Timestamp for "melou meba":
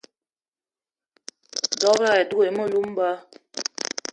2.57-3.09